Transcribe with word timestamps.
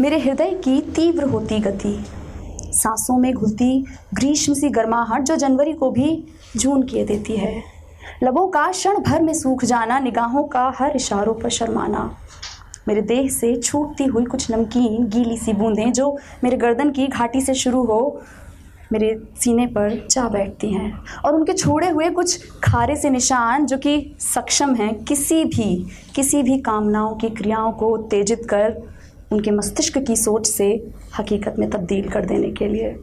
मेरे 0.00 0.18
हृदय 0.18 0.50
की 0.64 0.80
तीव्र 0.80 1.24
होती 1.24 1.58
गति। 1.58 2.04
सांसों 2.72 3.16
में 3.18 3.32
घुलती 3.34 3.84
ग्रीष्म 4.14 4.54
सी 4.54 4.68
गर्माहट 4.68 5.22
जो 5.22 5.36
जनवरी 5.36 5.72
को 5.72 5.90
भी 5.90 6.24
जून 6.56 6.82
किए 6.82 7.04
देती 7.04 7.36
है। 7.36 7.62
लबों 8.22 8.46
का 8.48 8.66
क्षण 8.70 8.98
भर 8.98 9.22
में 9.22 9.32
सूख 9.34 9.64
जाना, 9.64 9.98
निगाहों 9.98 10.44
का 10.44 10.72
हर 10.78 10.96
इशारों 10.96 11.34
पर 11.34 11.48
शर्माना। 11.48 12.10
मेरे 12.88 13.02
देह 13.02 13.28
से 13.28 13.54
छूटती 13.56 14.04
हुई 14.04 14.24
कुछ 14.24 14.50
नमकीन, 14.50 15.04
गीली 15.06 15.36
सी 15.36 15.52
बूंदें 15.52 15.92
जो 15.92 16.16
मेरे 16.44 16.56
गर्दन 16.56 16.90
की 16.90 17.06
घाटी 17.06 17.40
से 17.40 17.54
शुरू 17.54 17.82
हो 17.84 18.20
मेरे 18.92 19.22
सीने 19.40 19.66
पर 19.66 20.06
जा 20.10 20.28
बैठती 20.28 20.72
हैं 20.72 20.92
और 21.24 21.34
उनके 21.34 21.52
छोड़े 21.52 21.88
हुए 21.88 22.08
कुछ 22.10 22.46
खारे 22.64 22.96
से 22.96 23.10
निशान 23.10 23.66
जो 23.66 23.76
कि 23.78 24.16
सक्षम 24.20 24.74
हैं, 24.74 24.94
किसी 25.04 25.44
भी 25.44 25.86
किसी 26.14 26.42
भी 26.42 26.58
कामनाओं 26.58 27.14
की 27.14 27.28
क्रियाओं 27.28 27.72
को 27.72 27.88
उत्तेजित 27.88 28.46
कर 28.50 28.82
उनके 29.30 29.50
मस्तिष्क 29.50 29.98
की 29.98 30.16
सोच 30.16 30.46
से 30.46 30.66
हकीकत 31.18 31.54
में 31.58 31.68
तब्दील 31.70 32.08
कर 32.08 32.24
देने 32.26 32.50
के 32.52 32.68
लिए। 32.68 32.94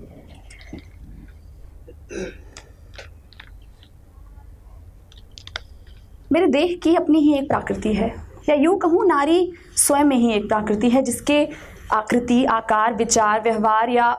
मेरे 6.32 6.48
देह 6.48 6.78
की 6.84 6.96
अपनी 6.96 7.20
ही 7.20 7.34
एक 7.34 7.48
प्रकृति 7.50 7.94
है। 7.94 8.08
या 8.50 8.56
यूँ 8.56 8.78
कहूँ, 8.78 9.06
नारी 9.08 9.54
स्वयं 9.76 10.04
में 10.04 10.16
ही 10.16 10.32
एक 10.34 10.48
प्रकृति 10.48 10.90
है, 10.90 11.02
जिसके 11.02 11.48
आकृति, 11.94 12.44
आकार, 12.46 12.94
विचार, 12.94 13.42
व्यवहार 13.42 13.90
या 13.90 14.12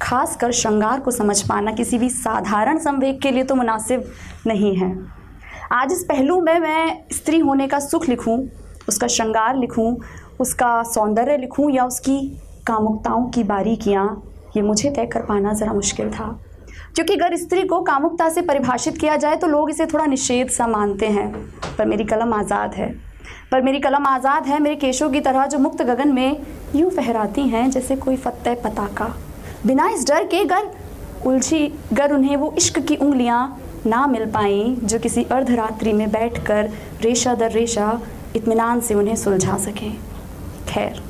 खासकर 0.00 0.52
श्रृंगार 0.52 1.00
को 1.00 1.10
समझ 1.10 1.40
पाना 1.42 1.72
किसी 1.72 1.98
भी 1.98 2.10
साधारण 2.10 2.78
संवेग 2.78 3.20
के 3.22 3.30
लिए 3.30 3.44
तो 3.44 3.54
मुनासिब 3.54 4.04
नहीं 4.46 4.76
है। 4.76 4.90
आज 5.72 5.92
इस 5.92 6.04
पहलू 6.04 6.40
में 6.40 6.58
मैं 6.58 7.06
स्त्री 7.12 7.38
होने 7.38 7.68
का 7.68 7.78
सुख 7.80 8.08
लिखूं, 8.08 8.38
उसका 8.88 9.06
श्रृंगार 9.06 9.56
लिखूं 9.56 9.94
उसका 10.40 10.82
सौंदर्य 10.84 11.36
लिखूं 11.36 11.70
या 11.70 11.84
उसकी 11.84 12.18
कामुकताओं 12.66 13.28
की 13.30 13.42
बारीकियाँ, 13.44 14.06
ये 14.56 14.62
मुझे 14.62 14.90
तय 14.90 15.06
कर 15.06 15.22
पाना 15.22 15.52
ज़रा 15.52 15.72
मुश्किल 15.72 16.10
था। 16.10 16.28
क्योंकि 16.94 17.14
अगर 17.14 17.36
स्त्री 17.36 17.62
को 17.62 17.80
कामुकता 17.82 18.28
से 18.28 18.42
परिभाषित 18.42 18.98
किया 18.98 19.16
जाए 19.16 19.36
तो 19.36 19.46
लोग 19.46 19.70
इसे 19.70 19.86
थोड़ा 19.86 20.06
निषेध 20.06 20.48
सा 20.50 20.66
मानते 20.66 21.06
हैं। 21.08 21.30
पर 21.78 21.86
मेरी 21.86 22.04
कलम 22.04 22.32
आज़ाद 22.34 22.74
है। 22.74 22.88
पर 23.50 23.62
मेरी 23.62 23.80
कलम 23.80 24.06
आज़ाद 24.06 24.46
है 24.46 24.58
मेरे 24.58 24.76
केशों 24.76 25.10
की 25.10 25.20
तरह 25.20 25.46
जो 25.46 25.58
मुक्त 25.58 25.82
गगन 25.82 26.12
में 26.12 26.40
यूँ 26.76 26.90
फहराती 26.90 27.42
हैं 27.48 27.68
जैसे 27.70 27.96
कोई 27.96 28.16
फतेह 28.16 28.54
पताका। 28.64 29.14
बिना 29.66 29.88
इस 29.88 30.06
डर 30.08 30.24
के 30.24 30.44
गर 30.44 30.70
उलझी 31.26 31.66
गर 31.92 32.12
उन्हें 32.12 32.36
वो 32.36 32.52
इश्क 32.58 32.78
की 32.78 32.96
उंगलियाँ 32.96 33.60
ना 33.86 34.06
मिल 34.06 34.30
पाई 34.30 34.76
जो 34.82 34.98
किसी 34.98 35.24
अर्धरात्रि 35.24 35.92
में 35.92 36.10
बैठकर 36.10 36.70
रेशा 37.02 37.34
दर 37.34 37.50
रेशा 37.50 38.00
इत्मीनान 38.36 38.80
से 38.80 38.94
उन्हें 38.94 39.16
सुलझा 39.16 39.56
सकें। 39.58 39.92
खैर, 40.68 41.00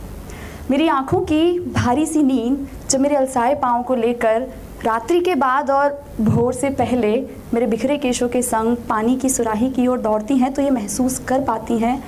मेरी 0.70 0.88
आँखों 0.88 1.20
की 1.20 1.58
भारी 1.60 2.06
सी 2.06 2.22
नींद 2.22 2.66
जब 2.90 3.00
मेरे 3.00 3.16
अलसाए 3.16 3.54
पाँव 3.54 3.82
को 3.82 3.94
लेकर 3.94 4.48
रात्रि 4.84 5.20
के 5.20 5.34
बाद 5.34 5.70
और 5.70 6.04
भोर 6.20 6.52
से 6.52 6.70
पहले 6.70 7.10
मेरे 7.54 7.66
बिखरे 7.66 7.98
केशों 7.98 8.28
के 8.28 8.42
संग 8.42 8.76
पानी 8.88 9.16
की 9.16 9.28
सुराही 9.28 9.70
की 9.70 9.86
ओर 9.86 10.00
दौड़ती 10.00 10.36
हैं 10.38 10.52
तो 10.52 10.62
ये 10.62 10.70
महसूस 10.70 11.18
कर 11.18 11.44
पाती 11.44 11.78
हैं 11.78 12.02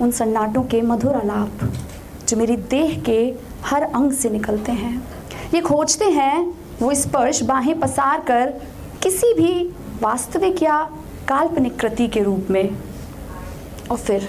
उन 0.00 0.10
सन्नाटों 0.10 0.62
के 0.62 0.80
मधुर 0.82 1.14
आलाप 1.14 1.64
जो 2.28 2.36
मेरी 2.36 2.56
देह 2.70 3.00
के 3.00 3.18
हर 3.64 3.82
अंग 3.82 4.12
से 4.12 4.30
निकलते 4.30 4.72
हैं। 4.72 4.96
ये 5.54 5.60
खोजते 5.60 6.04
हैं, 6.04 6.54
वो 6.82 6.94
स्पर्श 6.94 7.42
बाहें 7.42 7.78
पसार 7.80 8.20
कर 8.20 8.54
किसी 9.02 9.32
भी 9.34 9.70
वास्तविक 10.02 10.62
या 10.62 10.82
काल्पनिक 11.28 11.78
कृति 11.80 12.08
के 12.08 12.22
रूप 12.22 12.46
में। 12.50 12.76
और 13.90 13.96
फिर 13.96 14.28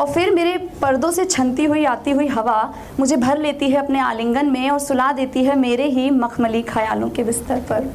और 0.00 0.12
फिर 0.12 0.30
मेरे 0.30 0.56
पर्दों 0.82 1.10
से 1.10 1.24
छनती 1.24 1.64
हुई, 1.64 1.84
आती 1.84 2.10
हुई 2.10 2.26
हवा 2.26 2.74
मुझे 3.00 3.16
भर 3.16 3.38
लेती 3.38 3.70
है 3.70 3.76
अपने 3.76 4.00
आलिंगन 4.00 4.46
में 4.46 4.70
और 4.70 4.78
सुला 4.78 5.10
देती 5.12 5.44
है 5.44 5.58
मेरे 5.58 5.88
ही 5.88 6.08
मखमली 6.10 6.62
ख्यालों 6.62 7.08
के 7.10 7.24
बिस्तर 7.24 7.60
पर। 7.70 7.90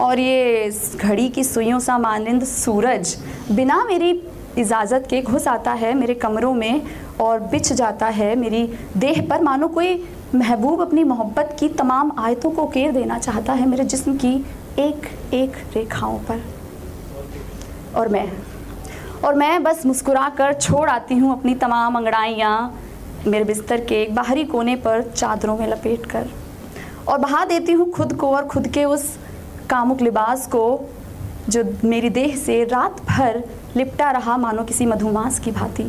और 0.00 0.18
ये 0.18 0.70
घड़ी 0.96 1.28
की 1.28 1.44
सुइयों 1.44 1.78
सा 1.78 1.98
मानंद 1.98 2.44
सूरज 2.44 3.16
बिना 3.52 3.82
मेरी 3.84 4.10
इजाज़त 4.58 5.06
के 5.10 5.20
घुस 5.22 5.48
आता 5.48 5.72
है 5.72 5.92
मेरे 5.94 6.14
कमरों 6.14 6.52
में 6.54 6.82
और 7.20 7.40
बिछ 7.40 7.72
जाता 7.72 8.06
है 8.06 8.34
मेरी 8.36 8.64
देह 8.96 9.26
पर। 9.30 9.42
मानो 9.42 9.68
कोई 9.68 10.02
महबूब 10.34 10.80
अपनी 10.80 11.04
मोहब्बत 11.04 11.56
की 11.60 11.68
तमाम 11.68 12.12
आयतों 12.18 12.50
को 12.50 12.66
केर 12.66 12.92
देना 12.92 13.18
चाहता 13.18 13.52
है 13.52 13.66
मेरे 13.68 13.84
जिस्म 13.84 14.16
की 14.16 14.34
एक 14.78 15.08
एक 15.34 15.56
रेखाओं 15.74 16.18
पर। 16.18 16.42
और 17.96 18.08
मैं 18.08 18.26
और 19.24 19.34
मैं 19.34 19.62
बस 19.62 19.84
मुस्कुरा 19.86 20.28
कर 20.28 20.52
छोड़ 20.54 20.88
आती 20.90 21.14
हूँ 21.14 21.32
अपनी 21.32 21.54
तमाम 21.54 21.96
अंगड़ाइयाँ 21.96 22.54
मेरे 23.26 23.44
बिस्तर 23.44 23.84
के 23.84 24.00
एक 24.02 24.14
बाहरी 24.14 24.44
कोने 24.44 24.74
पर 24.76 25.02
चादरों 25.10 25.56
में 25.58 25.66
लपेट 25.68 26.06
कर 26.06 26.28
और 27.08 27.18
बहा 27.18 27.44
देती 27.44 27.72
हूँ 27.72 27.90
खुद 27.90 28.12
को 28.12 28.30
और 28.36 28.46
खुद 28.46 28.66
के 28.68 28.84
उस 28.84 29.04
कामुक 29.70 30.00
लिबास 30.02 30.46
को 30.46 30.64
जो 31.48 31.64
मेरी 31.84 32.10
देह 32.10 32.36
से 32.36 32.62
रात 32.64 33.00
भर 33.10 33.42
लिपटा 33.76 34.10
रहा 34.10 34.36
मानो 34.36 34.64
किसी 34.64 34.86
मधुमास 34.86 35.38
की 35.38 35.50
भांति। 35.50 35.84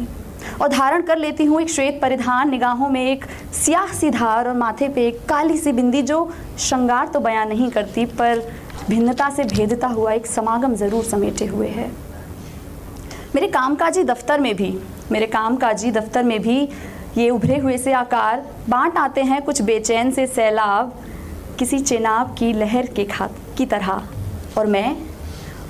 और 0.61 0.67
धारण 0.69 1.01
कर 1.01 1.17
लेती 1.17 1.45
हूँ 1.45 1.61
एक 1.61 1.69
श्वेत 1.69 1.99
परिधान 2.01 2.49
निगाहों 2.49 2.89
में 2.89 3.03
एक 3.03 3.25
स्याह 3.55 3.93
सी 3.93 4.09
धार 4.11 4.47
और 4.47 4.55
माथे 4.57 4.89
पे 4.89 5.07
एक 5.07 5.25
काली 5.29 5.57
सी 5.57 5.71
बिंदी 5.71 6.01
जो 6.03 6.29
श्रृंगार 6.59 7.07
तो 7.07 7.19
बयां 7.19 7.47
नहीं 7.49 7.69
करती, 7.71 8.05
पर 8.05 8.39
भिन्नता 8.89 9.29
से 9.29 9.43
भेदता 9.45 9.87
हुआ 9.87 10.11
एक 10.11 10.27
समागम 10.27 10.75
ज़रूर 10.75 11.03
समेटे 11.03 11.45
हुए 11.45 11.67
है। 11.69 11.91
मेरे 13.35 13.47
कामकाजी 13.47 14.03
दफ्तर 14.03 14.39
में 14.39 14.55
भी, 14.55 14.73
मेरे 15.11 15.27
कामकाजी 15.27 15.91
दफ्तर 15.91 16.23
में 16.23 16.39
भी 16.41 16.57
ये 17.17 17.29
उभरे 17.29 17.57
हुए 17.57 17.77
से 17.77 17.93
आकार, 17.93 18.43
बांट 18.69 18.97
आते 18.97 19.21
हैं 19.21 19.41
कुछ 19.41 19.61
बेचैन 19.61 20.11
से 20.11 20.25
सैलाब, 20.27 20.93
किसी 21.59 21.79
चेनाब 21.79 22.35
की 22.39 22.51
लहर 22.53 22.87
के 22.87 23.05
खात, 23.05 23.35
की 23.57 23.65
तरह। 23.65 24.01
और 24.57 24.67
मैं 24.67 24.95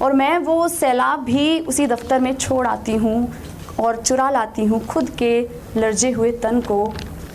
और 0.02 0.14
मैं 0.14 0.38
वो 0.40 0.68
सैलाब 0.68 1.24
भी 1.24 1.60
उसी 1.62 1.86
दफ्तर 1.88 2.20
में 2.20 2.34
छोड़ 2.36 2.66
आती 2.68 2.96
हूँ 2.96 3.34
और 3.80 4.02
चुरा 4.02 4.30
लाती 4.30 4.66
हूँ 4.66 4.80
खुद 4.86 5.10
के 5.10 5.40
लर्जे 5.78 6.12
हुए 6.12 6.32
तन 6.44 6.60
को, 6.62 6.94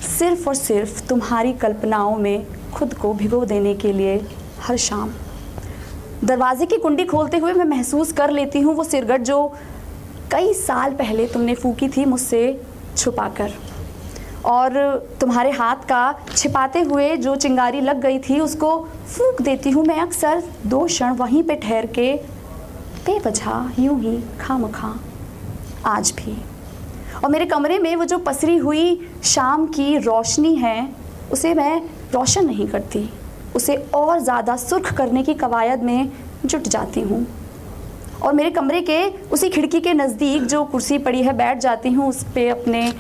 सिर्फ़ 0.09 0.49
और 0.49 0.55
सिर्फ़ 0.55 1.07
तुम्हारी 1.09 1.53
कल्पनाओं 1.55 2.17
में 2.17 2.47
खुद 2.75 2.95
को 2.95 3.15
भिगो 3.15 3.45
देने 3.45 3.75
के 3.75 3.93
लिए 3.93 4.21
हर 4.61 4.77
शाम। 4.79 5.13
दरवाजे 6.25 6.67
की 6.67 6.77
कुंडी 6.77 7.05
खोलते 7.05 7.39
हुए 7.39 7.53
मैं 7.53 7.65
महसूस 7.67 8.13
कर 8.13 8.31
लेती 8.31 8.61
हूँ 8.61 8.75
वो 8.75 8.85
सिरगट 8.85 9.21
जो 9.23 9.41
कई 10.33 10.53
साल 10.55 10.93
पहले 10.95 11.27
तुमने 11.27 11.55
फूकी 11.55 11.89
थी 11.89 12.05
मुझसे 12.05 12.41
छुपाकर। 12.97 13.53
और 14.47 14.75
तुम्हारे 15.21 15.51
हाथ 15.51 15.85
का 15.89 16.03
छिपाते 16.29 16.81
हुए 16.81 17.17
जो 17.17 17.35
चिंगारी 17.37 17.81
लग 17.81 18.01
गई 18.01 18.19
थी, 18.19 18.39
उसको 18.41 18.77
फूक 19.07 19.41
देती 19.43 19.71
हूँ 19.71 19.85
मैं 19.85 20.01
अक्सर। 20.01 20.43
दो 20.67 20.85
क्षण 20.87 21.15
वहीं 21.15 21.43
पे 21.43 21.55
ठहर 21.57 21.87
के 21.89 22.13
बेवजह 23.07 23.83
यूँ 23.83 23.99
ही 24.01 24.19
खाम 24.41 24.69
खा 24.71 24.95
आज 25.87 26.13
भी। 26.17 26.37
और 27.25 27.31
मेरे 27.31 27.47
कमरे 27.47 27.79
में 27.79 27.95
वो 27.97 28.05
जो 28.05 28.19
पसरी 28.19 28.57
हुई 28.57 29.11
शाम 29.25 29.67
की 29.69 29.97
रोशनी 29.99 30.55
है, 30.55 30.89
उसे 31.33 31.55
मैं 31.55 31.81
रोशन 32.13 32.47
नहीं 32.47 32.67
करती। 32.69 33.09
उसे 33.57 33.77
और 33.95 34.19
ज़्यादा 34.21 34.57
सुर्ख 34.59 34.93
करने 34.97 35.23
की 35.23 35.35
कवायद 35.37 35.83
में 35.83 36.11
जुट 36.45 36.69
जाती 36.69 37.01
हूँ। 37.01 37.27
और 38.23 38.33
मेरे 38.33 38.51
कमरे 38.51 38.81
के 38.83 39.03
उसी 39.29 39.49
खिड़की 39.49 39.81
के 39.81 39.93
नज़दीक 39.95 40.43
जो 40.45 40.65
कुर्सी 40.65 40.99
पड़ी 40.99 41.23
है, 41.23 41.33
बैठ 41.33 41.59
जाती 41.59 41.89
हूँ, 41.89 42.09
उस 42.09 42.23
पर 42.27 42.49
अपने 42.51 42.93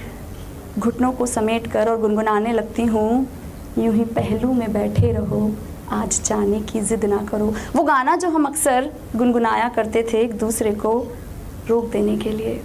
घुटनों 0.79 1.13
को 1.13 1.27
समेट 1.27 1.67
कर 1.67 1.89
और 1.89 2.01
गुनगुनाने 2.01 2.53
लगती 2.53 2.83
हूँ, 2.85 3.27
यूँ 3.79 3.95
ही 3.95 4.05
पहलू 4.15 4.53
में 4.53 4.73
बैठे 4.73 5.13
रहो, 5.13 5.51
आज 5.93 6.21
जाने 6.25 6.61
की 6.63 6.81
ज़िद 6.81 7.05
ना 7.05 7.25
करो। 7.25 7.53
वो 7.77 7.83
गाना 7.83 8.17
जो 8.17 8.29
हम 8.29 8.45
अक्सर 8.45 8.91
गुनगुनाया 9.17 9.69
करते 9.69 10.03
थे 10.13 10.21
एक 10.21 10.39
दूसरे 10.39 10.73
को 10.75 10.93
रोक 11.69 11.91
देने 11.91 12.17
के 12.17 12.33
लिए। 12.33 12.61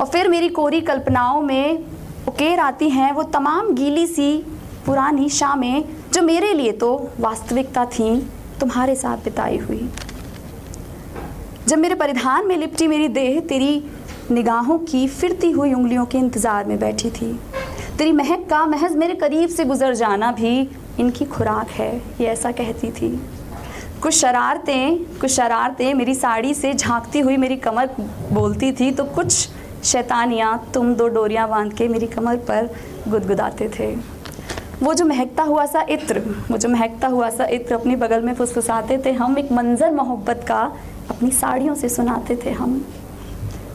और 0.00 0.06
फिर 0.06 0.28
मेरी 0.28 0.48
कोरी 0.50 0.80
कल्पनाओं 0.80 1.40
में 1.42 1.84
उकेर 2.28 2.58
आती 2.60 2.88
हैं, 2.90 3.12
वो 3.12 3.22
तमाम 3.22 3.72
गीली 3.74 4.06
सी 4.06 4.36
पुरानी 4.86 5.28
शामें 5.28 5.84
जो 6.12 6.22
मेरे 6.22 6.52
लिए 6.54 6.72
तो 6.72 6.94
वास्तविकता 7.20 7.84
थी, 7.86 8.14
तुम्हारे 8.60 8.94
साथ 8.96 9.24
बिताई 9.24 9.58
हुई। 9.58 9.88
जब 11.70 11.78
मेरे 11.78 11.94
परिधान 11.94 12.46
में 12.46 12.56
लिपटी 12.56 12.86
मेरी 12.88 13.06
देह 13.08 13.38
तेरी 13.40 13.82
निगाहों 14.30 14.78
की 14.80 15.06
फिरती 15.08 15.50
हुई 15.50 15.72
उंगलियों 15.74 16.06
के 16.06 16.18
इंतज़ार 16.18 16.64
में 16.64 16.78
बैठी 16.78 17.10
थी। 17.10 17.32
तेरी 17.98 18.12
महक 18.12 18.46
का 18.50 18.64
महज 18.66 18.96
मेरे 18.96 19.14
करीब 19.14 19.48
से 19.48 19.64
गुजर 19.64 19.94
जाना 19.94 20.30
भी 20.32 20.58
इनकी 21.00 21.24
खुराक 21.26 21.68
है, 21.68 21.96
ये 22.20 22.26
ऐसा 22.26 22.52
कहती 22.52 22.90
थी। 22.90 23.10
कुछ 24.02 24.14
शरारतें 24.14 24.98
कुछ 25.20 25.30
शरारतें 25.30 25.92
मेरी 25.94 26.14
साड़ी 26.14 26.52
से 26.54 26.74
झांकती 26.74 27.20
हुई 27.20 27.36
मेरी 27.36 27.56
कमर 27.58 27.94
बोलती 28.32 28.72
थी 28.72 28.90
तो 28.90 29.04
कुछ 29.14 29.48
शैतानियाँ 29.84 30.52
तुम 30.74 30.94
दो 30.94 31.08
डोरियाँ 31.10 31.48
बाँध 31.48 31.74
के 31.74 31.88
मेरी 31.88 32.06
कमर 32.08 32.36
पर 32.50 32.74
गुदगुदाते 33.08 33.70
थे। 33.78 33.94
वो 34.82 34.92
जो 34.94 35.04
महकता 35.04 35.42
हुआ 35.44 35.64
सा 35.66 35.86
इत्र, 35.90 36.20
वो 36.50 36.56
जो 36.58 36.68
महकता 36.68 37.08
हुआ 37.08 37.30
सा 37.30 37.44
इत्र 37.52 37.74
अपनी 37.74 37.96
बगल 37.96 38.22
में 38.22 38.34
फुसफुसाते 38.34 39.02
थे, 39.04 39.12
हम 39.12 39.38
एक 39.38 39.52
मंज़र 39.52 39.90
मोहब्बत 39.92 40.44
का 40.48 40.70
अपनी 41.10 41.30
साड़ियों 41.30 41.74
से 41.74 41.88
सुनाते 41.88 42.36
थे 42.36 42.50
हम। 42.52 42.84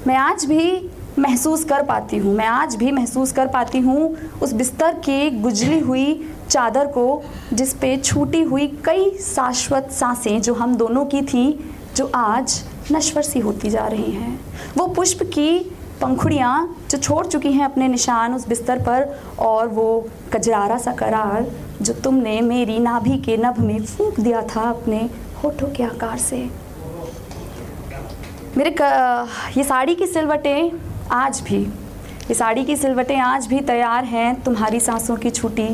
मैं 0.07 0.15
आज 0.17 0.45
भी 0.45 0.89
महसूस 1.19 1.63
कर 1.63 1.83
पाती 1.83 2.17
हूँ, 2.17 2.35
मैं 2.35 2.45
आज 2.45 2.75
भी 2.75 2.91
महसूस 2.91 3.31
कर 3.31 3.47
पाती 3.47 3.79
हूँ 3.79 4.15
उस 4.41 4.53
बिस्तर 4.53 4.93
की 4.99 5.29
गुजली 5.31 5.79
हुई 5.79 6.29
चादर 6.49 6.87
को, 6.87 7.21
जिस 7.53 7.73
पे 7.73 7.95
छूटी 7.97 8.41
हुई 8.41 8.67
कई 8.85 9.09
शाश्वत 9.23 9.89
साँसें 9.91 10.41
जो 10.41 10.53
हम 10.53 10.75
दोनों 10.75 11.05
की 11.05 11.21
थी, 11.23 11.71
जो 11.95 12.11
आज 12.15 12.61
नश्वर 12.91 13.23
सी 13.23 13.39
होती 13.39 13.69
जा 13.69 13.87
रही 13.87 14.11
हैं। 14.11 14.39
वो 14.77 14.87
पुष्प 14.87 15.23
की 15.25 15.59
पंखुड़ियाँ 16.01 16.75
जो 16.89 16.97
छोड़ 16.97 17.25
चुकी 17.27 17.51
हैं 17.51 17.65
अपने 17.65 17.87
निशान 17.87 18.33
उस 18.33 18.47
बिस्तर 18.47 18.79
पर, 18.79 19.17
और 19.39 19.67
वो 19.67 20.07
कजरारा 20.33 20.77
सा 20.77 20.91
करार 20.93 21.47
जो 21.81 21.93
तुमने 21.93 22.39
मेरी 22.41 22.77
नाभि 22.79 23.17
के 23.17 23.37
नभ 23.37 23.59
में 23.59 23.81
फूंक 23.85 24.19
दिया 24.19 24.41
था 24.45 24.69
अपने 24.69 25.09
होठों 25.43 25.67
के 25.67 25.83
आकार 25.83 26.17
से। 26.17 26.47
मेरे 28.57 28.69
ये 29.51 29.63
साड़ी 29.63 29.93
की 29.95 30.05
सिलवटें 30.07 30.71
आज 31.11 31.39
भी, 31.41 31.57
ये 31.57 32.33
साड़ी 32.33 32.63
की 32.65 32.75
सिलवटें 32.75 33.17
आज 33.19 33.47
भी 33.47 33.59
तैयार 33.61 34.03
हैं 34.05 34.43
तुम्हारी 34.43 34.79
सांसों 34.79 35.15
की 35.15 35.29
छूटी, 35.29 35.67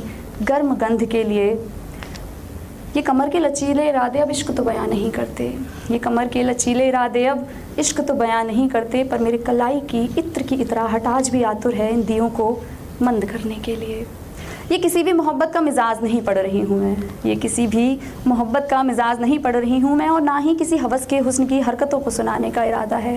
गर्म 0.44 0.74
गंध 0.76 1.06
के 1.06 1.24
लिए। 1.24 1.52
ये 2.96 3.02
कमर 3.02 3.30
के 3.30 3.40
लचीले 3.40 3.88
इरादे 3.90 4.20
अब 4.20 4.32
इश्क 4.32 4.52
तो 4.52 4.64
बयां 4.64 4.88
नहीं 4.88 5.12
करते। 5.12 5.48
ये 5.92 6.00
कमर 6.00 6.28
के 6.28 6.44
लचीले 6.44 6.88
इरादे 6.88 7.26
अब 7.26 7.48
इश्क 7.80 8.02
तो 8.02 8.14
बयां 8.14 8.46
नहीं 8.46 8.68
करते, 8.70 9.04
पर 9.04 9.20
मेरे 9.20 9.38
कलाई 9.40 9.80
की 9.92 10.04
इत्र 10.20 10.44
की 10.44 10.56
इतराहट 10.58 11.08
आज 11.08 11.30
भी 11.30 11.44
आतुर 11.44 11.76
है 11.76 11.92
इन 11.94 12.04
दियों 12.06 12.30
को 12.32 12.52
मंद 13.02 13.26
करने 13.26 13.56
के 13.58 13.76
लिए। 13.76 14.06
ये 14.72 14.78
किसी 14.78 15.02
भी 15.04 15.14
मोहब्बत 15.14 15.52
का 15.54 15.62
मिजाज 15.62 16.04
नहीं 16.04 16.22
पढ़ 16.22 16.38
रही 16.38 16.60
हूँ 16.62 16.78
मैं। 16.80 16.96
ये 17.26 17.36
किसी 17.36 17.66
भी 17.68 18.00
मोहब्बत 18.28 18.68
का 18.72 18.82
मिजाज 18.84 19.22
नहीं 19.22 19.40
पढ़ 19.40 19.56
रही 19.56 19.80
हूँ 19.80 19.96
मैं 19.98 20.08
और 20.10 20.22
ना 20.22 20.38
ही 20.38 20.54
किसी 20.56 20.78
हवस 20.78 21.06
के, 21.06 21.18
हुस्न 21.18 21.46
की 21.46 21.60
हरकतों 21.60 22.00
को 22.00 22.12
सुनाने 22.12 22.52
का 22.52 22.64
इरादा 22.64 22.98
है। 22.98 23.16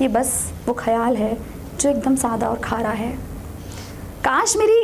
ये 0.00 0.08
बस 0.08 0.32
वो 0.66 0.74
ख्याल 0.74 1.16
है 1.16 1.36
जो 1.80 1.90
एकदम 1.90 2.16
सादा 2.16 2.48
और 2.48 2.58
खारा 2.58 2.90
है। 2.92 3.10
काश 4.24 4.56
मेरी 4.56 4.82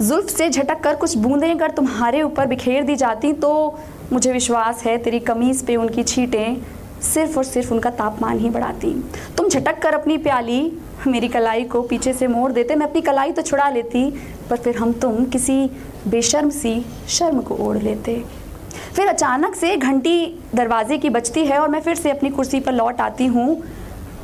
जुल्फ 0.00 0.28
से 0.28 0.48
झटक 0.48 0.80
कर 0.80 0.96
कुछ 0.96 1.16
बूंदें 1.18 1.50
अगर 1.50 1.70
तुम्हारे 1.70 2.22
ऊपर 2.22 2.46
बिखेर 2.46 2.82
दी 2.82 2.96
जाती 2.96 3.32
तो 3.34 3.78
मुझे 4.12 4.32
विश्वास 4.32 4.84
है 4.84 4.96
तेरी 4.98 5.20
कमीज़ 5.22 5.64
पे 5.66 5.76
उनकी 5.76 6.02
छीटें 6.04 6.56
सिर्फ़ 7.04 7.36
और 7.38 7.44
सिर्फ़ 7.44 7.72
उनका 7.72 7.90
तापमान 7.92 8.38
ही 8.38 8.50
बढ़ाती 8.50 8.92
तुम 9.36 9.48
झटक 9.48 9.78
कर 9.82 9.94
अपनी 9.94 10.16
प्याली, 10.18 10.60
मेरी 11.06 11.28
कलाई 11.28 11.64
को 11.64 11.82
पीछे 11.82 12.12
से 12.12 12.26
मोड़ 12.26 12.50
देते। 12.52 12.74
मैं 12.74 12.86
अपनी 12.86 13.00
कलाई 13.00 13.32
तो 13.32 13.42
छुड़ा 13.42 13.68
लेती, 13.68 14.10
पर 14.50 14.56
फिर 14.56 14.76
हम 14.76 14.92
तुम 14.92 15.24
किसी 15.26 15.70
बेशर्म 16.08 16.50
सी 16.50 16.84
शर्म 17.08 17.40
को 17.40 17.56
ओढ़ 17.60 17.78
लेते। 17.78 18.22
फिर 18.94 19.06
अचानक 19.06 19.54
से 19.54 19.76
घंटी 19.76 20.40
दरवाजे 20.54 20.98
की 20.98 21.10
बजती 21.10 21.44
है 21.46 21.58
और 21.58 21.68
मैं 21.68 21.80
फिर 21.80 21.94
से 21.94 22.10
अपनी 22.10 22.30
कुर्सी 22.30 22.60
पर 22.60 22.72
लौट 22.72 23.00
आती 23.00 23.26
हूँ। 23.26 23.62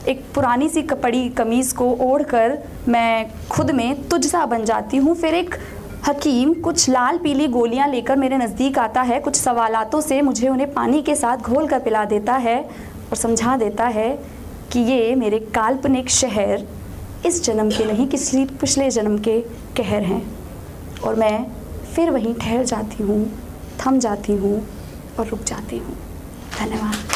एक 0.08 0.22
पुरानी 0.34 0.68
सी 0.68 0.82
कपड़ी 0.82 1.28
कमीज़ 1.28 1.74
को 1.74 1.90
ओढ़ 2.02 2.22
कर 2.22 2.58
मैं 2.88 3.30
खुद 3.50 3.70
में 3.70 4.02
तुझसा 4.08 4.44
बन 4.46 4.64
जाती 4.64 4.96
हूँ। 4.96 5.14
फिर 5.14 5.34
एक 5.34 5.54
हकीम, 6.06 6.52
कुछ 6.54 6.88
लाल 6.88 7.16
पीली 7.18 7.46
गोलियाँ 7.48 7.86
लेकर 7.88 8.16
मेरे 8.16 8.36
नज़दीक 8.38 8.78
आता 8.78 9.02
है। 9.02 9.18
कुछ 9.20 9.36
सवालातों 9.36 10.00
से 10.00 10.20
मुझे 10.22 10.48
उन्हें 10.48 10.72
पानी 10.72 11.00
के 11.02 11.14
साथ 11.14 11.38
घोल 11.38 11.66
कर 11.68 11.80
पिला 11.80 12.04
देता 12.04 12.34
है 12.36 12.58
और 12.60 13.16
समझा 13.16 13.56
देता 13.56 13.86
है 13.86 14.08
कि 14.72 14.80
ये 14.80 15.14
मेरे 15.14 15.38
काल्पनिक 15.54 16.10
शहर 16.10 16.64
इस 17.26 17.42
जन्म 17.44 17.70
के 17.70 17.84
नहीं, 17.84 18.06
किसी 18.06 18.44
पिछले 18.44 18.90
जन्म 18.90 19.18
के 19.18 19.40
कहर 19.76 20.02
हैं। 20.02 20.22
और 21.04 21.14
मैं 21.14 21.46
फिर 21.94 22.10
वहीं 22.10 22.34
ठहर 22.34 22.64
जाती 22.64 23.02
हूँ, 23.02 23.20
थम 23.80 23.98
जाती 23.98 24.36
हूँ 24.36 24.56
और 25.18 25.26
रुक 25.26 25.42
जाती 25.42 25.78
हूँ। 25.78 25.96
धन्यवाद। 26.58 27.15